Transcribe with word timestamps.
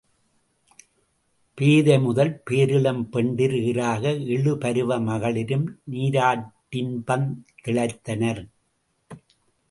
பேதை 1.57 1.99
முதல் 1.99 2.31
பேரிளம் 2.49 3.03
பெண்டிர் 3.11 3.53
ஈறாக 3.59 4.13
எழுபருவ 4.35 4.97
மகளிரும் 5.01 5.67
நீராட்டின்பந் 5.91 7.27
திளைத்தனர். 7.63 8.41